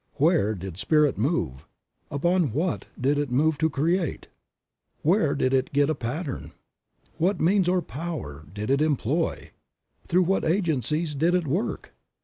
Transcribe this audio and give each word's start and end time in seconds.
Where 0.15 0.55
did 0.55 0.79
Spirit 0.79 1.15
move, 1.15 1.67
upon 2.09 2.53
what 2.53 2.87
did 2.99 3.19
It 3.19 3.29
move 3.29 3.59
to 3.59 3.69
create; 3.69 4.29
where 5.03 5.35
did 5.35 5.53
It 5.53 5.71
get 5.73 5.91
a 5.91 5.93
pattern; 5.93 6.53
what 7.19 7.39
means 7.39 7.69
or 7.69 7.83
power 7.83 8.47
did 8.51 8.71
It 8.71 8.81
employ; 8.81 9.51
through 10.07 10.23
what 10.23 10.43
agencies 10.43 11.13
did 11.13 11.35
It 11.35 11.45
work? 11.45 11.93